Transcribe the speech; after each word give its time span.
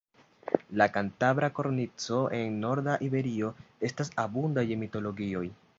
La 0.81 0.87
Kantabra 0.93 1.49
Kornico, 1.59 2.23
en 2.39 2.59
norda 2.65 2.97
Iberio, 3.09 3.55
estas 3.91 4.15
abunda 4.27 4.69
je 4.71 4.85
mitologioj. 4.87 5.47